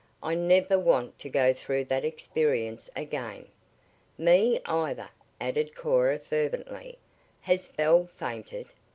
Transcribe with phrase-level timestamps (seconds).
[0.23, 3.45] "I never want to go through that experience again."
[4.17, 6.97] "Me either," added Cora fervently.
[7.41, 8.69] "Has Belle fainted?"